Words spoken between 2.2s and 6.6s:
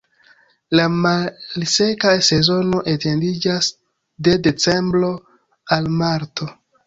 sezono etendiĝas de decembro al marto.